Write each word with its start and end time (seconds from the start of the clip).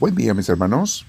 Buen 0.00 0.14
día 0.14 0.32
mis 0.32 0.48
hermanos. 0.48 1.04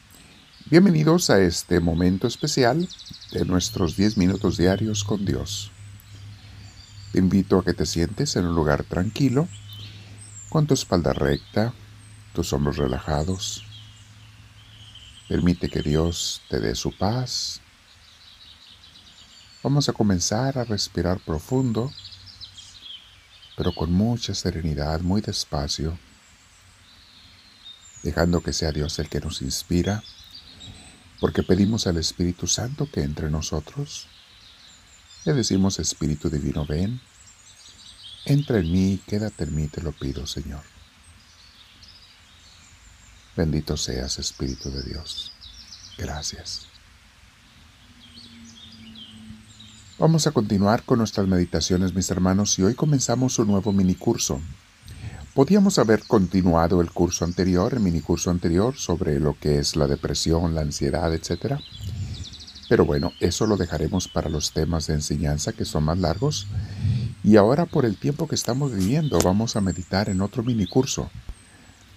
Bienvenidos 0.66 1.30
a 1.30 1.40
este 1.40 1.80
momento 1.80 2.28
especial 2.28 2.90
de 3.32 3.46
nuestros 3.46 3.96
10 3.96 4.18
minutos 4.18 4.58
diarios 4.58 5.06
con 5.06 5.24
Dios. 5.24 5.72
Te 7.14 7.20
invito 7.20 7.58
a 7.58 7.64
que 7.64 7.74
te 7.74 7.86
sientes 7.86 8.36
en 8.36 8.48
un 8.48 8.54
lugar 8.54 8.84
tranquilo, 8.84 9.48
con 10.50 10.68
tu 10.68 10.74
espalda 10.74 11.14
recta, 11.14 11.74
tus 12.34 12.52
hombros 12.52 12.76
relajados. 12.76 13.64
Permite 15.30 15.70
que 15.70 15.82
Dios 15.82 16.42
te 16.50 16.60
dé 16.60 16.76
su 16.76 16.92
paz. 16.92 17.62
Vamos 19.64 19.88
a 19.88 19.94
comenzar 19.94 20.58
a 20.58 20.66
respirar 20.66 21.22
profundo, 21.22 21.94
pero 23.56 23.74
con 23.74 23.94
mucha 23.94 24.36
serenidad, 24.36 25.00
muy 25.00 25.22
despacio 25.22 25.98
dejando 28.04 28.42
que 28.42 28.54
sea 28.54 28.72
Dios 28.72 28.98
el 29.00 29.10
que 29.10 29.20
nos 29.20 29.42
inspira, 29.42 30.04
porque 31.20 31.44
pedimos 31.44 31.88
al 31.88 31.98
Espíritu 31.98 32.48
Santo 32.48 32.90
que 32.92 33.04
entre 33.04 33.30
nosotros. 33.30 34.08
Le 35.26 35.34
decimos, 35.34 35.80
Espíritu 35.80 36.30
Divino, 36.30 36.66
ven, 36.66 37.00
entra 38.26 38.60
en 38.60 38.72
mí, 38.72 39.00
quédate 39.08 39.44
en 39.44 39.56
mí, 39.56 39.68
te 39.68 39.82
lo 39.82 39.92
pido, 39.92 40.26
Señor. 40.26 40.64
Bendito 43.38 43.78
seas, 43.78 44.18
Espíritu 44.18 44.72
de 44.72 44.84
Dios. 44.84 45.32
Gracias. 45.98 46.68
Vamos 50.00 50.26
a 50.26 50.32
continuar 50.32 50.84
con 50.84 50.98
nuestras 50.98 51.28
meditaciones, 51.28 51.94
mis 51.94 52.10
hermanos, 52.10 52.58
y 52.58 52.64
hoy 52.64 52.74
comenzamos 52.74 53.38
un 53.38 53.48
nuevo 53.48 53.72
mini 53.72 53.94
curso 53.94 54.42
Podíamos 55.34 55.80
haber 55.80 56.04
continuado 56.08 56.82
el 56.82 56.92
curso 56.92 57.24
anterior, 57.24 57.74
el 57.74 57.80
minicurso 57.80 58.30
anterior, 58.30 58.76
sobre 58.76 59.18
lo 59.18 59.34
que 59.40 59.60
es 59.60 59.78
la 59.78 59.88
depresión, 59.88 60.54
la 60.56 60.60
ansiedad, 60.60 61.14
etc. 61.14 61.58
Pero 62.68 62.86
bueno, 62.86 63.14
eso 63.22 63.48
lo 63.48 63.56
dejaremos 63.56 64.10
para 64.10 64.28
los 64.28 64.52
temas 64.52 64.88
de 64.88 64.96
enseñanza 64.96 65.54
que 65.54 65.64
son 65.64 65.86
más 65.86 65.98
largos. 66.00 66.48
Y 67.24 67.38
ahora 67.38 67.66
por 67.66 67.86
el 67.86 67.96
tiempo 67.96 68.28
que 68.28 68.36
estamos 68.36 68.74
viviendo 68.76 69.20
vamos 69.24 69.56
a 69.56 69.62
meditar 69.62 70.10
en 70.10 70.20
otro 70.20 70.44
minicurso, 70.44 71.10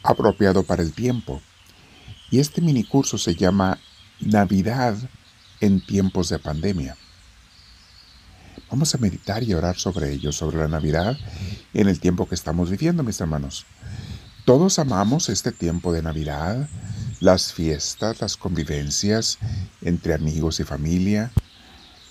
apropiado 0.05 0.63
para 0.63 0.85
el 0.85 0.93
tiempo. 0.93 1.43
Y 2.31 2.39
este 2.39 2.61
minicurso 2.61 3.19
se 3.19 3.35
llama 3.35 3.81
Navidad 4.21 4.97
en 5.61 5.85
tiempos 5.85 6.29
de 6.29 6.39
pandemia. 6.39 6.97
Vamos 8.71 8.95
a 8.95 8.99
meditar 8.99 9.43
y 9.43 9.55
orar 9.55 9.77
sobre 9.77 10.13
ello, 10.13 10.33
sobre 10.33 10.59
la 10.59 10.69
Navidad 10.69 11.17
en 11.75 11.89
el 11.89 12.01
tiempo 12.01 12.29
que 12.29 12.35
estamos 12.35 12.71
viviendo, 12.71 13.03
mis 13.03 13.21
hermanos. 13.21 13.67
Todos 14.45 14.79
amamos 14.79 15.29
este 15.29 15.53
tiempo 15.53 15.93
de 15.93 16.03
Navidad, 16.03 16.69
las 17.21 17.53
fiestas, 17.53 18.21
las 18.21 18.37
convivencias 18.37 19.39
entre 19.83 20.15
amigos 20.15 20.61
y 20.61 20.65
familia, 20.65 21.31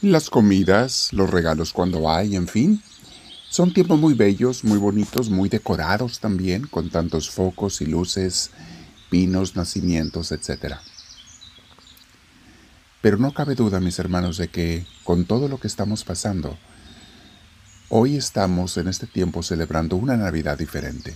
las 0.02 0.30
comidas, 0.30 1.10
los 1.12 1.30
regalos 1.30 1.74
cuando 1.74 2.10
hay, 2.10 2.36
en 2.36 2.48
fin. 2.48 2.82
Son 3.50 3.74
tiempos 3.74 4.00
muy 4.00 4.14
bellos, 4.14 4.64
muy 4.64 4.78
bonitos, 4.78 5.30
muy 5.30 5.50
decorados 5.50 6.20
también, 6.20 6.66
con 6.68 6.90
tantos 6.90 7.30
focos 7.30 7.82
y 7.82 7.86
luces, 7.86 8.52
pinos, 9.10 9.56
nacimientos, 9.56 10.32
etcétera. 10.32 10.82
Pero 13.04 13.18
no 13.18 13.34
cabe 13.34 13.54
duda, 13.54 13.82
mis 13.82 14.00
hermanos, 14.00 14.38
de 14.38 14.48
que 14.48 14.86
con 15.04 15.26
todo 15.26 15.50
lo 15.50 15.60
que 15.60 15.68
estamos 15.68 16.06
pasando, 16.06 16.58
hoy 17.90 18.16
estamos 18.16 18.78
en 18.78 18.88
este 18.88 19.08
tiempo 19.08 19.44
celebrando 19.44 19.98
una 19.98 20.16
Navidad 20.16 20.58
diferente. 20.58 21.14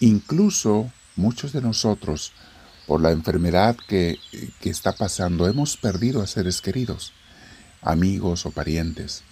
Incluso 0.00 0.90
muchos 1.14 1.52
de 1.52 1.62
nosotros, 1.62 2.32
por 2.88 3.00
la 3.00 3.12
enfermedad 3.12 3.76
que, 3.86 4.18
que 4.60 4.68
está 4.68 4.90
pasando, 4.90 5.46
hemos 5.46 5.76
perdido 5.76 6.20
a 6.20 6.26
seres 6.26 6.60
queridos, 6.60 7.12
amigos 7.80 8.46
o 8.46 8.50
parientes. 8.50 9.22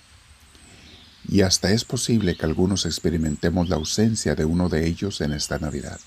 Y 1.26 1.40
hasta 1.40 1.72
es 1.72 1.84
posible 1.84 2.36
que 2.36 2.46
algunos 2.46 2.86
experimentemos 2.86 3.68
la 3.68 3.74
ausencia 3.74 4.36
de 4.36 4.44
uno 4.44 4.68
de 4.68 4.86
ellos 4.86 5.20
en 5.22 5.32
esta 5.32 5.58
Navidad. 5.58 5.98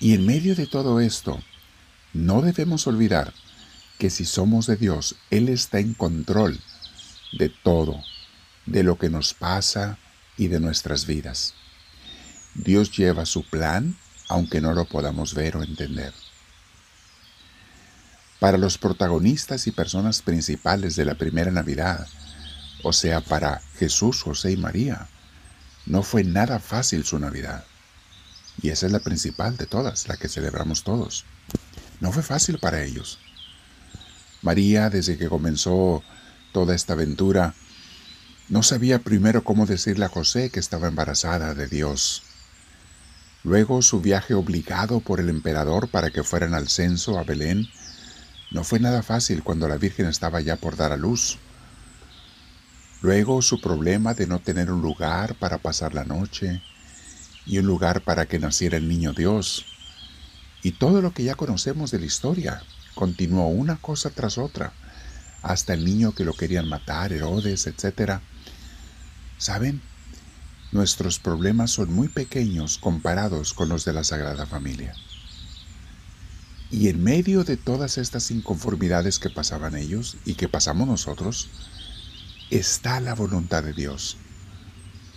Y 0.00 0.12
en 0.12 0.26
medio 0.26 0.54
de 0.54 0.66
todo 0.66 1.00
esto, 1.00 1.40
no 2.14 2.40
debemos 2.40 2.86
olvidar 2.86 3.34
que 3.98 4.08
si 4.08 4.24
somos 4.24 4.66
de 4.66 4.76
Dios, 4.76 5.16
Él 5.30 5.48
está 5.48 5.80
en 5.80 5.94
control 5.94 6.60
de 7.38 7.48
todo, 7.50 8.02
de 8.66 8.82
lo 8.82 8.98
que 8.98 9.10
nos 9.10 9.34
pasa 9.34 9.98
y 10.36 10.48
de 10.48 10.60
nuestras 10.60 11.06
vidas. 11.06 11.54
Dios 12.54 12.96
lleva 12.96 13.26
su 13.26 13.44
plan 13.44 13.96
aunque 14.28 14.60
no 14.60 14.72
lo 14.72 14.86
podamos 14.86 15.34
ver 15.34 15.56
o 15.56 15.62
entender. 15.62 16.12
Para 18.40 18.58
los 18.58 18.78
protagonistas 18.78 19.66
y 19.66 19.70
personas 19.70 20.22
principales 20.22 20.96
de 20.96 21.04
la 21.04 21.14
primera 21.14 21.50
Navidad, 21.50 22.06
o 22.82 22.92
sea, 22.92 23.20
para 23.20 23.60
Jesús, 23.78 24.22
José 24.22 24.52
y 24.52 24.56
María, 24.56 25.08
no 25.86 26.02
fue 26.02 26.24
nada 26.24 26.58
fácil 26.58 27.04
su 27.04 27.18
Navidad. 27.18 27.64
Y 28.62 28.70
esa 28.70 28.86
es 28.86 28.92
la 28.92 29.00
principal 29.00 29.56
de 29.56 29.66
todas, 29.66 30.08
la 30.08 30.16
que 30.16 30.28
celebramos 30.28 30.84
todos. 30.84 31.24
No 32.00 32.12
fue 32.12 32.22
fácil 32.22 32.58
para 32.58 32.82
ellos. 32.82 33.18
María, 34.42 34.90
desde 34.90 35.16
que 35.16 35.28
comenzó 35.28 36.02
toda 36.52 36.74
esta 36.74 36.92
aventura, 36.92 37.54
no 38.48 38.62
sabía 38.62 38.98
primero 38.98 39.42
cómo 39.42 39.64
decirle 39.64 40.04
a 40.04 40.10
José 40.10 40.50
que 40.50 40.60
estaba 40.60 40.88
embarazada 40.88 41.54
de 41.54 41.66
Dios. 41.66 42.22
Luego 43.42 43.82
su 43.82 44.00
viaje 44.00 44.34
obligado 44.34 45.00
por 45.00 45.20
el 45.20 45.28
emperador 45.28 45.88
para 45.88 46.10
que 46.10 46.22
fueran 46.22 46.54
al 46.54 46.68
censo 46.68 47.18
a 47.18 47.24
Belén 47.24 47.68
no 48.50 48.62
fue 48.62 48.78
nada 48.78 49.02
fácil 49.02 49.42
cuando 49.42 49.68
la 49.68 49.78
Virgen 49.78 50.06
estaba 50.06 50.40
ya 50.40 50.56
por 50.56 50.76
dar 50.76 50.92
a 50.92 50.96
luz. 50.96 51.38
Luego 53.02 53.42
su 53.42 53.60
problema 53.60 54.14
de 54.14 54.26
no 54.26 54.38
tener 54.38 54.70
un 54.70 54.80
lugar 54.80 55.34
para 55.34 55.58
pasar 55.58 55.92
la 55.92 56.04
noche 56.04 56.62
y 57.46 57.58
un 57.58 57.66
lugar 57.66 58.02
para 58.02 58.26
que 58.26 58.38
naciera 58.38 58.76
el 58.76 58.88
niño 58.88 59.12
Dios. 59.12 59.66
Y 60.64 60.72
todo 60.72 61.02
lo 61.02 61.12
que 61.12 61.24
ya 61.24 61.34
conocemos 61.34 61.90
de 61.90 62.00
la 62.00 62.06
historia 62.06 62.62
continuó 62.94 63.48
una 63.48 63.76
cosa 63.76 64.08
tras 64.08 64.38
otra, 64.38 64.72
hasta 65.42 65.74
el 65.74 65.84
niño 65.84 66.12
que 66.12 66.24
lo 66.24 66.32
querían 66.32 66.66
matar, 66.70 67.12
Herodes, 67.12 67.66
etc. 67.66 68.20
¿Saben? 69.36 69.82
Nuestros 70.72 71.18
problemas 71.18 71.70
son 71.70 71.92
muy 71.92 72.08
pequeños 72.08 72.78
comparados 72.78 73.52
con 73.52 73.68
los 73.68 73.84
de 73.84 73.92
la 73.92 74.04
Sagrada 74.04 74.46
Familia. 74.46 74.94
Y 76.70 76.88
en 76.88 77.04
medio 77.04 77.44
de 77.44 77.58
todas 77.58 77.98
estas 77.98 78.30
inconformidades 78.30 79.18
que 79.18 79.28
pasaban 79.28 79.76
ellos 79.76 80.16
y 80.24 80.32
que 80.32 80.48
pasamos 80.48 80.88
nosotros, 80.88 81.50
está 82.50 83.00
la 83.00 83.14
voluntad 83.14 83.62
de 83.62 83.74
Dios. 83.74 84.16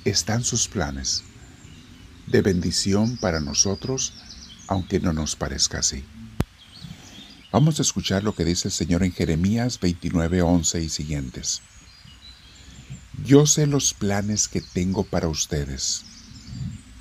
Están 0.03 0.43
sus 0.43 0.67
planes 0.67 1.23
de 2.27 2.41
bendición 2.41 3.15
para 3.15 3.39
nosotros 3.39 4.13
aunque 4.67 4.99
no 4.99 5.13
nos 5.13 5.35
parezca 5.35 5.79
así. 5.79 6.03
Vamos 7.51 7.79
a 7.79 7.81
escuchar 7.81 8.23
lo 8.23 8.35
que 8.35 8.45
dice 8.45 8.67
el 8.67 8.73
Señor 8.73 9.03
en 9.03 9.13
Jeremías 9.13 9.79
29, 9.79 10.41
11 10.41 10.83
y 10.83 10.89
siguientes. 10.89 11.61
Yo 13.23 13.45
sé 13.47 13.65
los 13.65 13.93
planes 13.93 14.47
que 14.47 14.61
tengo 14.61 15.03
para 15.03 15.27
ustedes, 15.27 16.03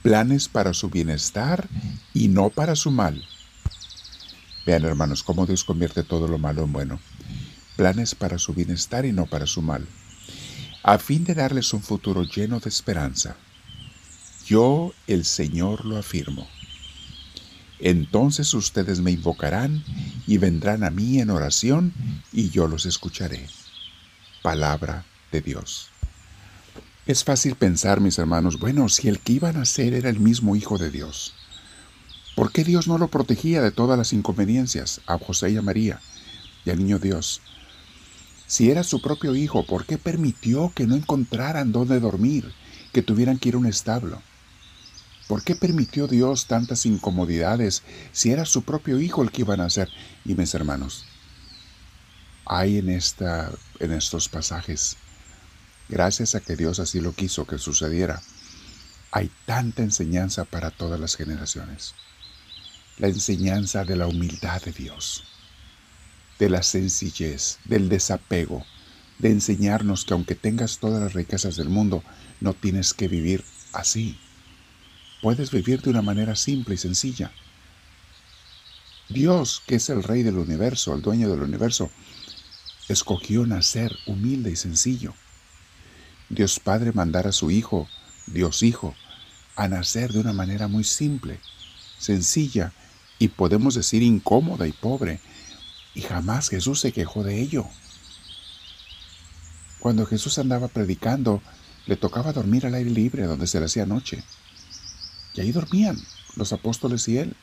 planes 0.02 0.48
para 0.48 0.72
su 0.72 0.88
bienestar 0.88 1.68
y 2.14 2.28
no 2.28 2.48
para 2.48 2.76
su 2.76 2.90
mal. 2.90 3.22
Vean 4.64 4.84
hermanos, 4.84 5.22
cómo 5.22 5.46
Dios 5.46 5.64
convierte 5.64 6.02
todo 6.04 6.26
lo 6.26 6.38
malo 6.38 6.64
en 6.64 6.72
bueno. 6.72 7.00
Planes 7.76 8.14
para 8.14 8.38
su 8.38 8.54
bienestar 8.54 9.04
y 9.04 9.12
no 9.12 9.26
para 9.26 9.46
su 9.46 9.62
mal, 9.62 9.86
a 10.82 10.98
fin 10.98 11.24
de 11.24 11.34
darles 11.34 11.72
un 11.74 11.82
futuro 11.82 12.22
lleno 12.22 12.60
de 12.60 12.68
esperanza. 12.70 13.36
Yo, 14.46 14.94
el 15.06 15.24
Señor, 15.24 15.84
lo 15.84 15.98
afirmo. 15.98 16.48
Entonces 17.86 18.52
ustedes 18.52 18.98
me 18.98 19.12
invocarán 19.12 19.84
y 20.26 20.38
vendrán 20.38 20.82
a 20.82 20.90
mí 20.90 21.20
en 21.20 21.30
oración 21.30 21.92
y 22.32 22.50
yo 22.50 22.66
los 22.66 22.84
escucharé. 22.84 23.46
Palabra 24.42 25.04
de 25.30 25.40
Dios. 25.40 25.90
Es 27.06 27.22
fácil 27.22 27.54
pensar, 27.54 28.00
mis 28.00 28.18
hermanos, 28.18 28.58
bueno, 28.58 28.88
si 28.88 29.06
el 29.06 29.20
que 29.20 29.34
iba 29.34 29.50
a 29.50 29.52
nacer 29.52 29.94
era 29.94 30.10
el 30.10 30.18
mismo 30.18 30.56
Hijo 30.56 30.78
de 30.78 30.90
Dios, 30.90 31.32
¿por 32.34 32.50
qué 32.50 32.64
Dios 32.64 32.88
no 32.88 32.98
lo 32.98 33.06
protegía 33.06 33.62
de 33.62 33.70
todas 33.70 33.96
las 33.96 34.12
inconveniencias 34.12 35.00
a 35.06 35.16
José 35.16 35.52
y 35.52 35.56
a 35.56 35.62
María 35.62 36.00
y 36.64 36.70
al 36.70 36.78
niño 36.78 36.98
Dios? 36.98 37.40
Si 38.48 38.68
era 38.68 38.82
su 38.82 39.00
propio 39.00 39.36
hijo, 39.36 39.64
¿por 39.64 39.86
qué 39.86 39.96
permitió 39.96 40.72
que 40.74 40.88
no 40.88 40.96
encontraran 40.96 41.70
dónde 41.70 42.00
dormir, 42.00 42.52
que 42.92 43.02
tuvieran 43.02 43.38
que 43.38 43.50
ir 43.50 43.54
a 43.54 43.58
un 43.58 43.66
establo? 43.66 44.20
¿Por 45.28 45.42
qué 45.42 45.56
permitió 45.56 46.06
Dios 46.06 46.46
tantas 46.46 46.86
incomodidades 46.86 47.82
si 48.12 48.30
era 48.30 48.44
su 48.44 48.62
propio 48.62 49.00
hijo 49.00 49.22
el 49.22 49.32
que 49.32 49.42
iban 49.42 49.60
a 49.60 49.66
hacer? 49.66 49.88
Y 50.24 50.34
mis 50.34 50.54
hermanos, 50.54 51.04
hay 52.44 52.78
en, 52.78 52.88
esta, 52.90 53.50
en 53.80 53.92
estos 53.92 54.28
pasajes, 54.28 54.96
gracias 55.88 56.34
a 56.36 56.40
que 56.40 56.54
Dios 56.56 56.78
así 56.78 57.00
lo 57.00 57.12
quiso 57.12 57.44
que 57.44 57.58
sucediera, 57.58 58.22
hay 59.10 59.30
tanta 59.46 59.82
enseñanza 59.82 60.44
para 60.44 60.70
todas 60.70 61.00
las 61.00 61.16
generaciones. 61.16 61.94
la 62.98 63.08
enseñanza 63.08 63.84
de 63.84 63.96
la 63.96 64.06
humildad 64.06 64.62
de 64.62 64.72
Dios, 64.72 65.24
de 66.38 66.48
la 66.50 66.62
sencillez, 66.62 67.58
del 67.64 67.88
desapego, 67.88 68.64
de 69.18 69.30
enseñarnos 69.30 70.04
que 70.04 70.14
aunque 70.14 70.34
tengas 70.34 70.78
todas 70.78 71.02
las 71.02 71.12
riquezas 71.12 71.56
del 71.56 71.68
mundo, 71.68 72.02
no 72.40 72.54
tienes 72.54 72.94
que 72.94 73.08
vivir 73.08 73.44
así. 73.72 74.18
Puedes 75.26 75.50
vivir 75.50 75.82
de 75.82 75.90
una 75.90 76.02
manera 76.02 76.36
simple 76.36 76.76
y 76.76 76.78
sencilla. 76.78 77.32
Dios, 79.08 79.60
que 79.66 79.74
es 79.74 79.90
el 79.90 80.04
Rey 80.04 80.22
del 80.22 80.38
universo, 80.38 80.94
el 80.94 81.02
dueño 81.02 81.28
del 81.28 81.42
universo, 81.42 81.90
escogió 82.88 83.44
nacer 83.44 83.90
humilde 84.06 84.52
y 84.52 84.54
sencillo. 84.54 85.14
Dios 86.28 86.60
Padre 86.60 86.92
mandara 86.92 87.30
a 87.30 87.32
su 87.32 87.50
Hijo, 87.50 87.88
Dios 88.28 88.62
Hijo, 88.62 88.94
a 89.56 89.66
nacer 89.66 90.12
de 90.12 90.20
una 90.20 90.32
manera 90.32 90.68
muy 90.68 90.84
simple, 90.84 91.40
sencilla 91.98 92.72
y 93.18 93.26
podemos 93.26 93.74
decir 93.74 94.04
incómoda 94.04 94.68
y 94.68 94.72
pobre. 94.72 95.18
Y 95.96 96.02
jamás 96.02 96.50
Jesús 96.50 96.78
se 96.78 96.92
quejó 96.92 97.24
de 97.24 97.40
ello. 97.40 97.66
Cuando 99.80 100.06
Jesús 100.06 100.38
andaba 100.38 100.68
predicando, 100.68 101.42
le 101.86 101.96
tocaba 101.96 102.32
dormir 102.32 102.64
al 102.64 102.74
aire 102.74 102.90
libre 102.90 103.24
donde 103.24 103.48
se 103.48 103.58
le 103.58 103.66
hacía 103.66 103.86
noche. 103.86 104.22
Y 105.36 105.40
ahí 105.42 105.52
dormían 105.52 105.98
los 106.34 106.52
apóstoles 106.52 107.06
y 107.08 107.18
él. 107.18 107.36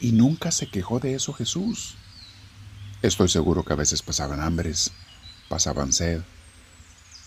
Y 0.00 0.12
nunca 0.12 0.50
se 0.50 0.68
quejó 0.68 1.00
de 1.00 1.14
eso 1.14 1.32
Jesús. 1.32 1.96
Estoy 3.02 3.28
seguro 3.28 3.64
que 3.64 3.72
a 3.72 3.76
veces 3.76 4.02
pasaban 4.02 4.40
hambres, 4.40 4.92
pasaban 5.48 5.92
sed, 5.92 6.22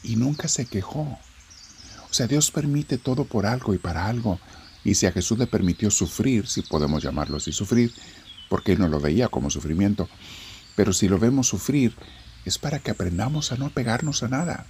y 0.03 0.15
nunca 0.15 0.47
se 0.47 0.65
quejó. 0.65 1.19
O 2.09 2.13
sea, 2.13 2.27
Dios 2.27 2.51
permite 2.51 2.97
todo 2.97 3.25
por 3.25 3.45
algo 3.45 3.73
y 3.73 3.79
para 3.79 4.07
algo. 4.07 4.39
Y 4.83 4.95
si 4.95 5.07
a 5.07 5.11
Jesús 5.11 5.37
le 5.39 5.47
permitió 5.47 5.89
sufrir, 5.89 6.47
si 6.47 6.61
podemos 6.61 7.01
llamarlo 7.01 7.37
así 7.37 7.51
sufrir, 7.51 7.93
porque 8.49 8.75
no 8.75 8.87
lo 8.87 8.99
veía 8.99 9.29
como 9.29 9.49
sufrimiento, 9.49 10.07
pero 10.75 10.93
si 10.93 11.07
lo 11.07 11.17
vemos 11.17 11.47
sufrir, 11.47 11.95
es 12.45 12.57
para 12.57 12.79
que 12.79 12.91
aprendamos 12.91 13.51
a 13.51 13.55
no 13.55 13.65
apegarnos 13.65 14.21
a 14.21 14.27
nada. 14.27 14.67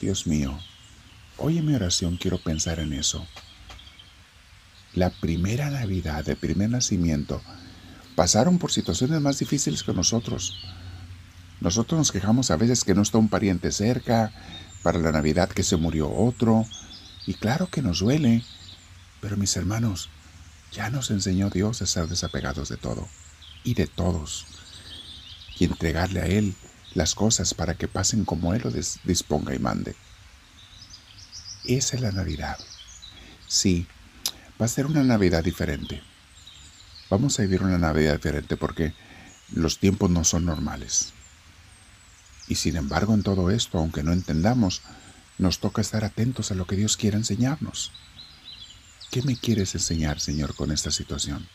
Dios 0.00 0.26
mío, 0.26 0.58
hoy 1.38 1.58
en 1.58 1.66
mi 1.66 1.74
oración 1.74 2.16
quiero 2.16 2.38
pensar 2.38 2.78
en 2.78 2.92
eso. 2.92 3.26
La 4.94 5.10
primera 5.10 5.70
Navidad, 5.70 6.28
el 6.28 6.36
primer 6.36 6.70
nacimiento, 6.70 7.42
pasaron 8.14 8.58
por 8.58 8.70
situaciones 8.70 9.20
más 9.20 9.38
difíciles 9.38 9.82
que 9.82 9.92
nosotros. 9.92 10.56
Nosotros 11.60 11.98
nos 11.98 12.12
quejamos 12.12 12.50
a 12.50 12.56
veces 12.56 12.84
que 12.84 12.94
no 12.94 13.02
está 13.02 13.18
un 13.18 13.28
pariente 13.28 13.72
cerca, 13.72 14.32
para 14.82 14.98
la 14.98 15.12
Navidad 15.12 15.48
que 15.48 15.62
se 15.62 15.76
murió 15.76 16.12
otro, 16.12 16.66
y 17.26 17.34
claro 17.34 17.68
que 17.68 17.80
nos 17.80 18.00
duele, 18.00 18.44
pero 19.20 19.38
mis 19.38 19.56
hermanos, 19.56 20.10
ya 20.72 20.90
nos 20.90 21.10
enseñó 21.10 21.48
Dios 21.48 21.80
a 21.80 21.86
ser 21.86 22.06
desapegados 22.06 22.68
de 22.68 22.76
todo 22.76 23.08
y 23.64 23.74
de 23.74 23.86
todos, 23.86 24.44
y 25.58 25.64
entregarle 25.64 26.20
a 26.20 26.26
Él 26.26 26.54
las 26.92 27.14
cosas 27.14 27.54
para 27.54 27.74
que 27.74 27.88
pasen 27.88 28.24
como 28.26 28.52
Él 28.52 28.62
lo 28.62 28.70
disponga 29.04 29.54
y 29.54 29.58
mande. 29.58 29.96
Esa 31.64 31.96
es 31.96 32.02
la 32.02 32.12
Navidad. 32.12 32.58
Sí, 33.46 33.86
va 34.60 34.66
a 34.66 34.68
ser 34.68 34.86
una 34.86 35.02
Navidad 35.02 35.42
diferente. 35.42 36.02
Vamos 37.08 37.38
a 37.38 37.42
vivir 37.42 37.62
una 37.62 37.78
Navidad 37.78 38.14
diferente 38.14 38.56
porque 38.56 38.94
los 39.52 39.78
tiempos 39.78 40.10
no 40.10 40.24
son 40.24 40.44
normales. 40.44 41.12
Y 42.48 42.56
sin 42.56 42.76
embargo 42.76 43.14
en 43.14 43.22
todo 43.22 43.50
esto, 43.50 43.78
aunque 43.78 44.02
no 44.02 44.12
entendamos, 44.12 44.82
nos 45.38 45.58
toca 45.58 45.80
estar 45.80 46.04
atentos 46.04 46.50
a 46.50 46.54
lo 46.54 46.66
que 46.66 46.76
Dios 46.76 46.96
quiere 46.96 47.16
enseñarnos. 47.16 47.92
¿Qué 49.10 49.22
me 49.22 49.36
quieres 49.36 49.74
enseñar, 49.74 50.20
Señor, 50.20 50.54
con 50.54 50.70
esta 50.70 50.90
situación? 50.90 51.48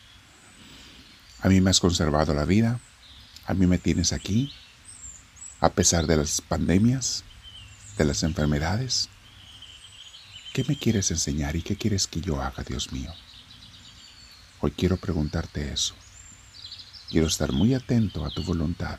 A 1.40 1.48
mí 1.48 1.60
me 1.60 1.70
has 1.70 1.80
conservado 1.80 2.34
la 2.34 2.44
vida, 2.44 2.80
a 3.46 3.54
mí 3.54 3.66
me 3.66 3.78
tienes 3.78 4.12
aquí, 4.12 4.52
a 5.60 5.70
pesar 5.70 6.06
de 6.06 6.16
las 6.16 6.40
pandemias, 6.40 7.24
de 7.96 8.04
las 8.04 8.22
enfermedades. 8.22 9.08
¿Qué 10.52 10.64
me 10.64 10.76
quieres 10.76 11.10
enseñar 11.12 11.54
y 11.54 11.62
qué 11.62 11.76
quieres 11.76 12.08
que 12.08 12.20
yo 12.20 12.42
haga, 12.42 12.64
Dios 12.64 12.90
mío? 12.92 13.12
Hoy 14.60 14.72
quiero 14.72 14.96
preguntarte 14.96 15.72
eso. 15.72 15.94
Quiero 17.08 17.28
estar 17.28 17.52
muy 17.52 17.72
atento 17.74 18.24
a 18.24 18.30
tu 18.30 18.42
voluntad 18.42 18.98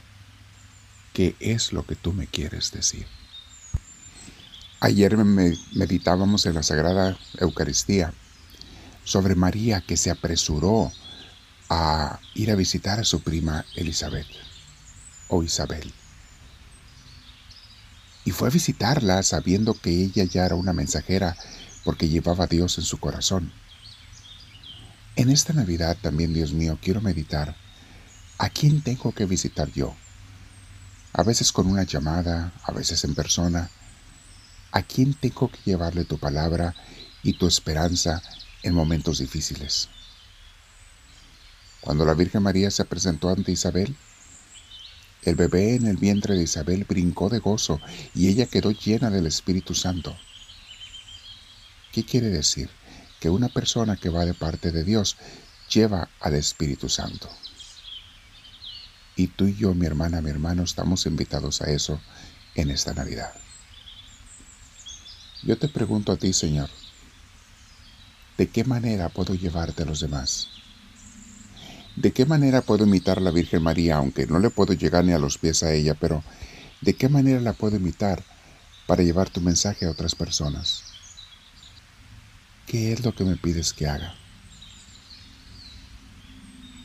qué 1.12 1.36
es 1.42 1.74
lo 1.74 1.86
que 1.86 1.98
tú 1.98 2.14
me 2.14 2.28
quieres 2.28 2.72
decir. 2.72 3.06
Ayer 4.80 5.18
meditábamos 5.18 6.46
en 6.46 6.56
la 6.56 6.64
Sagrada 6.64 7.20
Eucaristía 7.38 8.14
sobre 9.04 9.36
María 9.36 9.82
que 9.82 9.98
se 9.98 10.10
apresuró 10.10 10.92
a 11.70 12.20
ir 12.34 12.50
a 12.52 12.56
visitar 12.56 13.00
a 13.00 13.04
su 13.04 13.22
prima 13.22 13.66
Elizabeth 13.76 14.28
o 15.28 15.44
Isabel. 15.44 15.94
Y 18.26 18.32
fue 18.32 18.50
a 18.50 18.52
visitarla 18.52 19.24
sabiendo 19.24 19.74
que 19.74 19.90
ella 19.90 20.24
ya 20.24 20.46
era 20.46 20.56
una 20.56 20.74
mensajera 20.74 21.36
porque 21.84 22.10
llevaba 22.10 22.44
a 22.44 22.48
Dios 22.48 22.78
en 22.78 22.84
su 22.84 23.00
corazón. 23.00 23.52
En 25.16 25.30
esta 25.30 25.54
Navidad 25.54 25.98
también, 26.02 26.34
Dios 26.34 26.54
mío, 26.54 26.78
quiero 26.82 27.02
meditar 27.02 27.56
a 28.38 28.50
quién 28.50 28.82
tengo 28.82 29.12
que 29.12 29.26
visitar 29.26 29.72
yo 29.72 29.96
a 31.14 31.24
veces 31.24 31.52
con 31.52 31.68
una 31.68 31.84
llamada, 31.84 32.54
a 32.64 32.72
veces 32.72 33.04
en 33.04 33.16
persona. 33.16 33.70
¿A 34.72 34.82
quién 34.84 35.14
tengo 35.14 35.50
que 35.52 35.60
llevarle 35.66 36.06
tu 36.06 36.18
palabra 36.18 36.74
y 37.24 37.34
tu 37.34 37.48
esperanza 37.48 38.22
en 38.64 38.74
momentos 38.74 39.20
difíciles? 39.20 39.90
Cuando 41.82 42.06
la 42.06 42.14
Virgen 42.14 42.44
María 42.44 42.72
se 42.72 42.86
presentó 42.86 43.30
ante 43.30 43.52
Isabel, 43.52 43.98
el 45.24 45.36
bebé 45.36 45.76
en 45.76 45.86
el 45.86 45.98
vientre 45.98 46.36
de 46.36 46.44
Isabel 46.44 46.86
brincó 46.86 47.30
de 47.30 47.40
gozo 47.40 47.80
y 48.16 48.30
ella 48.30 48.48
quedó 48.48 48.72
llena 48.72 49.10
del 49.10 49.28
Espíritu 49.28 49.76
Santo. 49.76 50.18
¿Qué 51.92 52.04
quiere 52.04 52.30
decir? 52.30 52.70
Que 53.20 53.30
una 53.30 53.50
persona 53.50 53.98
que 53.98 54.10
va 54.10 54.26
de 54.26 54.34
parte 54.34 54.72
de 54.72 54.84
Dios 54.84 55.18
lleva 55.70 56.10
al 56.20 56.34
Espíritu 56.34 56.90
Santo. 56.90 57.30
Y 59.16 59.28
tú 59.28 59.46
y 59.46 59.56
yo, 59.56 59.76
mi 59.76 59.86
hermana, 59.86 60.22
mi 60.22 60.32
hermano, 60.32 60.64
estamos 60.64 61.06
invitados 61.06 61.62
a 61.62 61.70
eso 61.70 62.02
en 62.56 62.72
esta 62.72 62.94
Navidad. 62.94 63.34
Yo 65.44 65.58
te 65.58 65.68
pregunto 65.68 66.12
a 66.12 66.18
ti, 66.18 66.34
Señor, 66.34 66.70
¿de 68.38 68.50
qué 68.50 68.64
manera 68.64 69.10
puedo 69.10 69.36
llevarte 69.36 69.84
a 69.84 69.86
los 69.86 70.00
demás? 70.00 70.61
¿De 72.02 72.12
qué 72.14 72.26
manera 72.26 72.64
puedo 72.64 72.86
imitar 72.86 73.20
a 73.20 73.22
la 73.22 73.30
Virgen 73.30 73.62
María, 73.62 73.98
aunque 73.98 74.26
no 74.26 74.40
le 74.40 74.50
puedo 74.50 74.74
llegar 74.74 75.06
ni 75.06 75.12
a 75.12 75.20
los 75.20 75.38
pies 75.38 75.62
a 75.62 75.72
ella, 75.72 75.94
pero 75.94 76.24
¿de 76.82 76.96
qué 76.96 77.10
manera 77.10 77.40
la 77.40 77.54
puedo 77.54 77.76
imitar 77.76 78.24
para 78.88 79.04
llevar 79.04 79.30
tu 79.30 79.40
mensaje 79.40 79.86
a 79.86 79.92
otras 79.92 80.16
personas? 80.16 80.82
¿Qué 82.66 82.92
es 82.92 83.06
lo 83.06 83.14
que 83.14 83.24
me 83.24 83.38
pides 83.38 83.72
que 83.72 83.86
haga? 83.86 84.16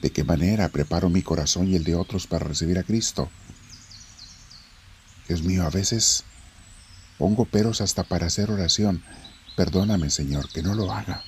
¿De 0.02 0.10
qué 0.10 0.22
manera 0.22 0.68
preparo 0.68 1.08
mi 1.08 1.22
corazón 1.22 1.66
y 1.68 1.76
el 1.76 1.84
de 1.84 1.94
otros 1.94 2.26
para 2.26 2.48
recibir 2.48 2.78
a 2.78 2.82
Cristo? 2.82 3.30
Dios 5.28 5.42
mío, 5.42 5.64
a 5.64 5.70
veces 5.70 6.24
pongo 7.16 7.46
peros 7.46 7.80
hasta 7.80 8.02
para 8.04 8.26
hacer 8.26 8.50
oración. 8.50 9.02
Perdóname, 9.56 10.10
Señor, 10.10 10.50
que 10.52 10.62
no 10.62 10.74
lo 10.74 10.92
haga. 10.92 11.24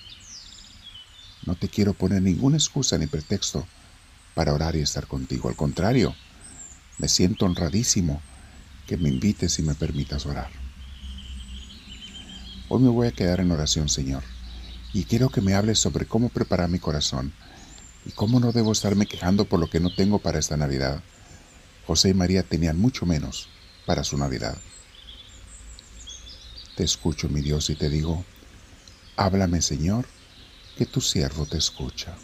No 1.46 1.54
te 1.54 1.70
quiero 1.70 1.94
poner 1.94 2.20
ninguna 2.20 2.58
excusa 2.58 2.98
ni 2.98 3.06
pretexto 3.06 3.66
para 4.38 4.54
orar 4.54 4.76
y 4.76 4.82
estar 4.82 5.08
contigo. 5.08 5.48
Al 5.48 5.56
contrario, 5.56 6.14
me 6.98 7.08
siento 7.08 7.44
honradísimo 7.44 8.22
que 8.86 8.96
me 8.96 9.08
invites 9.08 9.58
y 9.58 9.62
me 9.62 9.74
permitas 9.74 10.26
orar. 10.26 10.48
Hoy 12.68 12.80
me 12.80 12.88
voy 12.88 13.08
a 13.08 13.12
quedar 13.12 13.40
en 13.40 13.50
oración, 13.50 13.88
Señor, 13.88 14.22
y 14.92 15.06
quiero 15.06 15.28
que 15.28 15.40
me 15.40 15.54
hables 15.54 15.80
sobre 15.80 16.06
cómo 16.06 16.28
preparar 16.28 16.68
mi 16.68 16.78
corazón 16.78 17.32
¿Y 18.06 18.12
cómo 18.12 18.38
no 18.38 18.52
debo 18.52 18.70
estarme 18.70 19.06
quejando 19.06 19.44
por 19.44 19.58
lo 19.58 19.68
que 19.68 19.80
no 19.80 19.92
tengo 19.92 20.20
para 20.20 20.38
esta 20.38 20.56
Navidad? 20.56 21.02
José 21.84 22.10
y 22.10 22.14
María 22.14 22.44
tenían 22.44 22.78
mucho 22.78 23.06
menos 23.06 23.48
para 23.86 24.04
su 24.04 24.16
Navidad. 24.16 24.56
Te 26.76 26.84
escucho, 26.84 27.28
mi 27.28 27.40
Dios, 27.40 27.70
y 27.70 27.74
te 27.74 27.90
digo, 27.90 28.24
háblame, 29.16 29.62
Señor, 29.62 30.06
que 30.76 30.86
tu 30.86 31.00
siervo 31.00 31.44
te 31.44 31.58
escucha. 31.58 32.16